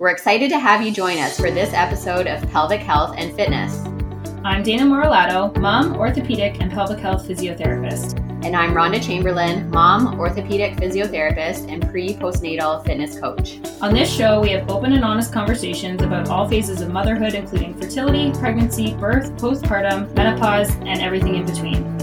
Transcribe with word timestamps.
We're 0.00 0.10
excited 0.10 0.48
to 0.50 0.60
have 0.60 0.80
you 0.80 0.92
join 0.92 1.18
us 1.18 1.40
for 1.40 1.50
this 1.50 1.72
episode 1.72 2.28
of 2.28 2.48
Pelvic 2.52 2.82
Health 2.82 3.16
and 3.18 3.34
Fitness. 3.34 3.78
I'm 4.44 4.62
Dayna 4.62 4.82
Moralato, 4.82 5.56
mom, 5.58 5.96
orthopedic, 5.96 6.60
and 6.60 6.70
pelvic 6.70 7.00
health 7.00 7.26
physiotherapist. 7.26 8.16
And 8.44 8.54
I'm 8.54 8.74
Rhonda 8.74 9.04
Chamberlain, 9.04 9.68
mom, 9.70 10.20
orthopedic 10.20 10.76
physiotherapist, 10.76 11.68
and 11.68 11.90
pre 11.90 12.14
postnatal 12.14 12.86
fitness 12.86 13.18
coach. 13.18 13.58
On 13.80 13.92
this 13.92 14.08
show, 14.08 14.40
we 14.40 14.50
have 14.50 14.70
open 14.70 14.92
and 14.92 15.04
honest 15.04 15.32
conversations 15.32 16.00
about 16.00 16.28
all 16.28 16.48
phases 16.48 16.80
of 16.80 16.92
motherhood, 16.92 17.34
including 17.34 17.74
fertility, 17.74 18.30
pregnancy, 18.38 18.94
birth, 18.94 19.32
postpartum, 19.32 20.14
menopause, 20.14 20.70
and 20.76 21.00
everything 21.00 21.34
in 21.34 21.44
between. 21.44 21.97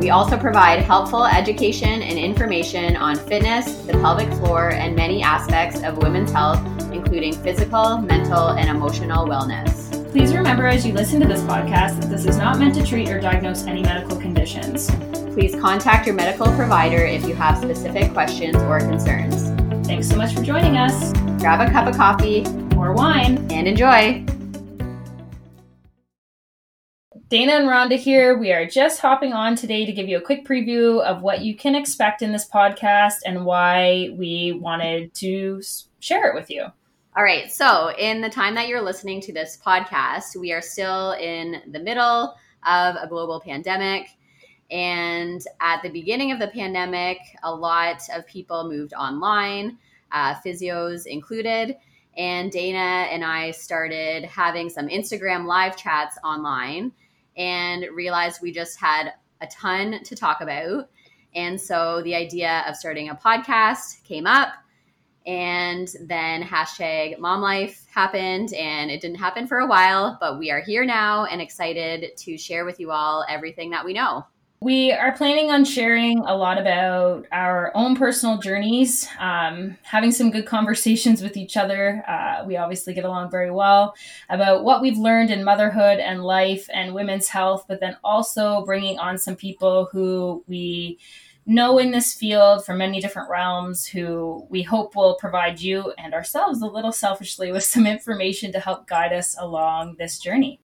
We 0.00 0.10
also 0.10 0.38
provide 0.38 0.80
helpful 0.80 1.26
education 1.26 2.02
and 2.02 2.18
information 2.18 2.96
on 2.96 3.16
fitness, 3.16 3.74
the 3.82 3.94
pelvic 3.94 4.32
floor, 4.34 4.70
and 4.70 4.94
many 4.94 5.22
aspects 5.22 5.82
of 5.82 5.96
women's 5.98 6.30
health, 6.30 6.64
including 6.92 7.32
physical, 7.32 7.98
mental, 7.98 8.50
and 8.50 8.70
emotional 8.70 9.26
wellness. 9.26 9.88
Please 10.12 10.32
remember 10.34 10.66
as 10.66 10.86
you 10.86 10.92
listen 10.92 11.20
to 11.20 11.26
this 11.26 11.42
podcast 11.42 12.00
that 12.00 12.10
this 12.10 12.26
is 12.26 12.38
not 12.38 12.60
meant 12.60 12.76
to 12.76 12.86
treat 12.86 13.08
or 13.08 13.20
diagnose 13.20 13.64
any 13.64 13.82
medical 13.82 14.16
conditions. 14.16 14.88
Please 15.34 15.56
contact 15.56 16.06
your 16.06 16.14
medical 16.14 16.46
provider 16.54 17.04
if 17.04 17.26
you 17.26 17.34
have 17.34 17.58
specific 17.58 18.12
questions 18.12 18.54
or 18.54 18.78
concerns. 18.78 19.50
Thanks 19.86 20.08
so 20.08 20.16
much 20.16 20.32
for 20.32 20.42
joining 20.42 20.76
us. 20.76 21.12
Grab 21.40 21.60
a 21.60 21.70
cup 21.72 21.88
of 21.88 21.96
coffee 21.96 22.46
or 22.76 22.92
wine 22.92 23.46
and 23.50 23.66
enjoy. 23.66 24.24
Dayna 27.30 27.58
and 27.58 27.68
Rhonda 27.68 27.98
here. 27.98 28.38
We 28.38 28.52
are 28.52 28.64
just 28.64 29.02
hopping 29.02 29.34
on 29.34 29.54
today 29.54 29.84
to 29.84 29.92
give 29.92 30.08
you 30.08 30.16
a 30.16 30.20
quick 30.20 30.46
preview 30.46 31.04
of 31.04 31.20
what 31.20 31.42
you 31.42 31.54
can 31.54 31.74
expect 31.74 32.22
in 32.22 32.32
this 32.32 32.48
podcast 32.48 33.16
and 33.26 33.44
why 33.44 34.08
we 34.16 34.52
wanted 34.52 35.12
to 35.16 35.60
share 36.00 36.30
it 36.30 36.34
with 36.34 36.48
you. 36.48 36.62
All 37.14 37.22
right. 37.22 37.52
So, 37.52 37.90
in 37.98 38.22
the 38.22 38.30
time 38.30 38.54
that 38.54 38.66
you're 38.66 38.80
listening 38.80 39.20
to 39.20 39.34
this 39.34 39.58
podcast, 39.62 40.36
we 40.36 40.52
are 40.52 40.62
still 40.62 41.12
in 41.12 41.60
the 41.70 41.78
middle 41.78 42.34
of 42.66 42.96
a 42.96 43.06
global 43.06 43.40
pandemic. 43.40 44.08
And 44.70 45.42
at 45.60 45.82
the 45.82 45.90
beginning 45.90 46.32
of 46.32 46.38
the 46.38 46.48
pandemic, 46.48 47.18
a 47.42 47.54
lot 47.54 48.00
of 48.10 48.26
people 48.26 48.70
moved 48.70 48.94
online, 48.94 49.76
uh, 50.12 50.34
physios 50.36 51.04
included. 51.04 51.76
And 52.16 52.50
Dayna 52.50 53.12
and 53.12 53.22
I 53.22 53.50
started 53.50 54.24
having 54.24 54.70
some 54.70 54.88
Instagram 54.88 55.44
live 55.44 55.76
chats 55.76 56.16
online 56.24 56.90
and 57.38 57.86
realized 57.94 58.42
we 58.42 58.52
just 58.52 58.78
had 58.78 59.12
a 59.40 59.46
ton 59.46 60.02
to 60.02 60.14
talk 60.14 60.42
about. 60.42 60.90
And 61.34 61.58
so 61.60 62.02
the 62.02 62.14
idea 62.14 62.64
of 62.68 62.76
starting 62.76 63.08
a 63.08 63.14
podcast 63.14 64.02
came 64.04 64.26
up. 64.26 64.48
And 65.26 65.88
then 66.06 66.42
hashtag 66.42 67.18
mom 67.18 67.42
life 67.42 67.84
happened, 67.92 68.54
and 68.54 68.90
it 68.90 69.02
didn't 69.02 69.18
happen 69.18 69.46
for 69.46 69.58
a 69.58 69.66
while, 69.66 70.16
but 70.22 70.38
we 70.38 70.50
are 70.50 70.62
here 70.62 70.86
now 70.86 71.26
and 71.26 71.42
excited 71.42 72.16
to 72.16 72.38
share 72.38 72.64
with 72.64 72.80
you 72.80 72.92
all 72.92 73.26
everything 73.28 73.68
that 73.70 73.84
we 73.84 73.92
know. 73.92 74.24
We 74.60 74.90
are 74.90 75.12
planning 75.12 75.52
on 75.52 75.64
sharing 75.64 76.18
a 76.18 76.34
lot 76.34 76.58
about 76.58 77.26
our 77.30 77.70
own 77.76 77.94
personal 77.94 78.38
journeys, 78.38 79.06
um, 79.20 79.76
having 79.82 80.10
some 80.10 80.32
good 80.32 80.46
conversations 80.46 81.22
with 81.22 81.36
each 81.36 81.56
other. 81.56 82.02
Uh, 82.08 82.44
we 82.44 82.56
obviously 82.56 82.92
get 82.92 83.04
along 83.04 83.30
very 83.30 83.52
well 83.52 83.94
about 84.28 84.64
what 84.64 84.82
we've 84.82 84.98
learned 84.98 85.30
in 85.30 85.44
motherhood 85.44 86.00
and 86.00 86.24
life 86.24 86.68
and 86.74 86.92
women's 86.92 87.28
health, 87.28 87.66
but 87.68 87.78
then 87.78 87.96
also 88.02 88.64
bringing 88.64 88.98
on 88.98 89.16
some 89.16 89.36
people 89.36 89.88
who 89.92 90.42
we 90.48 90.98
know 91.46 91.78
in 91.78 91.92
this 91.92 92.12
field 92.12 92.66
from 92.66 92.78
many 92.78 93.00
different 93.00 93.30
realms 93.30 93.86
who 93.86 94.44
we 94.50 94.62
hope 94.62 94.96
will 94.96 95.14
provide 95.20 95.60
you 95.60 95.92
and 95.98 96.14
ourselves 96.14 96.60
a 96.62 96.66
little 96.66 96.90
selfishly 96.90 97.52
with 97.52 97.62
some 97.62 97.86
information 97.86 98.50
to 98.50 98.58
help 98.58 98.88
guide 98.88 99.12
us 99.12 99.36
along 99.38 99.94
this 100.00 100.18
journey. 100.18 100.60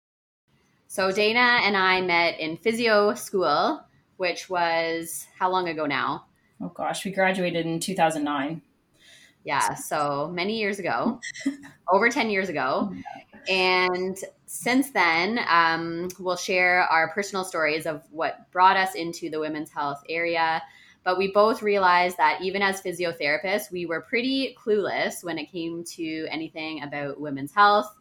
So 0.94 1.10
Dayna 1.10 1.62
and 1.62 1.76
I 1.76 2.00
met 2.02 2.38
in 2.38 2.56
physio 2.56 3.14
school, 3.14 3.82
which 4.16 4.48
was 4.48 5.26
how 5.36 5.50
long 5.50 5.68
ago 5.68 5.86
now? 5.86 6.26
Oh 6.60 6.68
gosh, 6.68 7.04
we 7.04 7.10
graduated 7.10 7.66
in 7.66 7.80
2009. 7.80 8.62
Yeah, 9.42 9.74
so 9.74 10.30
many 10.32 10.56
years 10.56 10.78
ago, 10.78 11.18
over 11.92 12.08
10 12.10 12.30
years 12.30 12.48
ago. 12.48 12.94
And 13.48 14.16
since 14.46 14.92
then, 14.92 15.40
um, 15.48 16.10
we'll 16.20 16.36
share 16.36 16.82
our 16.82 17.08
personal 17.12 17.44
stories 17.44 17.86
of 17.86 18.04
what 18.12 18.48
brought 18.52 18.76
us 18.76 18.94
into 18.94 19.28
the 19.28 19.40
women's 19.40 19.70
health 19.70 20.00
area. 20.08 20.62
But 21.02 21.18
we 21.18 21.32
both 21.32 21.60
realized 21.60 22.18
that 22.18 22.40
even 22.40 22.62
as 22.62 22.80
physiotherapists, 22.80 23.68
we 23.72 23.84
were 23.84 24.02
pretty 24.02 24.56
clueless 24.64 25.24
when 25.24 25.38
it 25.38 25.50
came 25.50 25.82
to 25.96 26.28
anything 26.30 26.84
about 26.84 27.20
women's 27.20 27.52
health 27.52 27.92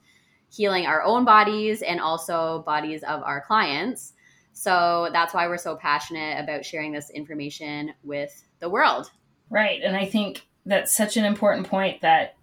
healing 0.53 0.85
our 0.85 1.01
own 1.01 1.25
bodies 1.25 1.81
and 1.81 1.99
also 1.99 2.63
bodies 2.65 3.03
of 3.03 3.23
our 3.23 3.41
clients. 3.41 4.13
So 4.51 5.09
that's 5.11 5.33
why 5.33 5.47
we're 5.47 5.57
so 5.57 5.75
passionate 5.75 6.39
about 6.39 6.63
sharing 6.63 6.91
this 6.91 7.09
information 7.09 7.93
with 8.03 8.43
the 8.59 8.69
world. 8.69 9.09
Right. 9.49 9.81
And 9.83 9.95
I 9.95 10.05
think 10.05 10.45
that's 10.65 10.95
such 10.95 11.17
an 11.17 11.25
important 11.25 11.67
point 11.67 12.01
that, 12.01 12.35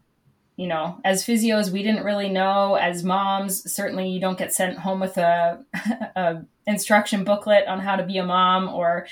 you 0.57 0.67
know, 0.67 1.01
as 1.05 1.25
physios, 1.25 1.71
we 1.71 1.83
didn't 1.85 2.05
really 2.05 2.29
know. 2.29 2.75
As 2.75 3.05
moms, 3.05 3.73
certainly 3.73 4.09
you 4.09 4.21
don't 4.21 4.39
get 4.39 4.53
sent 4.53 4.79
home 4.79 4.99
with 4.99 5.17
a, 5.17 5.65
a 6.17 6.43
instruction 6.67 7.23
booklet 7.23 7.67
on 7.69 7.79
how 7.79 7.97
to 7.97 8.03
be 8.03 8.19
a 8.19 8.25
mom 8.25 8.69
or 8.69 9.07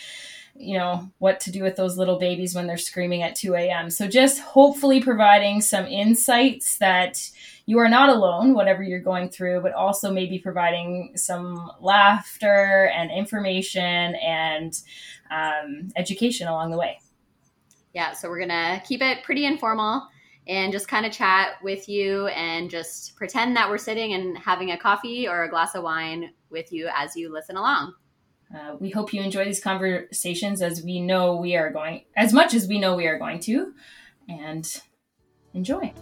you 0.60 0.76
know 0.76 1.08
what 1.19 1.38
to 1.38 1.53
do 1.53 1.62
with 1.62 1.76
those 1.76 1.97
little 1.97 2.19
babies 2.19 2.53
when 2.53 2.66
they're 2.66 2.76
screaming 2.76 3.22
at 3.22 3.37
2 3.37 3.54
a.m 3.54 3.91
so 3.91 4.08
just 4.08 4.41
hopefully 4.41 5.00
providing 5.00 5.60
some 5.60 5.87
insights 5.87 6.78
that 6.78 7.31
you 7.69 7.79
are 7.79 7.89
not 7.89 8.09
alone 8.09 8.55
whatever 8.55 8.83
you're 8.83 8.99
going 8.99 9.29
through 9.29 9.61
but 9.61 9.75
also 9.75 10.11
maybe 10.11 10.39
providing 10.39 11.12
some 11.17 11.71
laughter 11.81 12.91
and 12.95 13.11
information 13.11 14.15
and 14.15 14.81
um, 15.31 15.91
education 15.95 16.49
along 16.49 16.71
the 16.71 16.79
way 16.79 16.99
yeah 17.93 18.12
so 18.15 18.31
we're 18.31 18.41
gonna 18.41 18.83
keep 18.87 19.03
it 19.03 19.23
pretty 19.23 19.45
informal 19.45 20.09
and 20.47 20.73
just 20.73 20.89
kind 20.89 21.05
of 21.05 21.12
chat 21.12 21.62
with 21.62 21.91
you 21.91 22.27
and 22.29 22.71
just 22.71 23.15
pretend 23.17 23.55
that 23.55 23.69
we're 23.69 23.77
sitting 23.77 24.15
and 24.15 24.39
having 24.39 24.71
a 24.71 24.79
coffee 24.79 25.29
or 25.29 25.45
a 25.45 25.50
glass 25.50 25.75
of 25.75 25.83
wine 25.83 26.31
with 26.50 26.73
you 26.73 26.89
as 26.97 27.15
you 27.15 27.31
listen 27.31 27.56
along 27.56 27.93
uh, 28.55 28.77
we 28.81 28.89
hope 28.89 29.12
you 29.12 29.21
enjoy 29.21 29.45
these 29.45 29.61
conversations 29.61 30.62
as 30.62 30.83
we 30.83 31.00
know 31.00 31.37
we 31.37 31.55
are 31.55 31.71
going, 31.71 32.05
as 32.17 32.33
much 32.33 32.55
as 32.55 32.67
we 32.67 32.79
know 32.81 32.97
we 32.97 33.06
are 33.06 33.19
going 33.19 33.39
to, 33.41 33.75
and 34.27 34.81
enjoy. 35.53 35.93